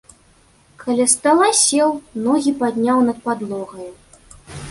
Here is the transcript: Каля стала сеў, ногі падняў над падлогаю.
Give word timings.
Каля 0.83 1.05
стала 1.13 1.49
сеў, 1.63 1.93
ногі 2.27 2.55
падняў 2.63 3.05
над 3.09 3.17
падлогаю. 3.29 3.89